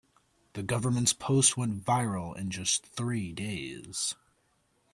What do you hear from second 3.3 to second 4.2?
days.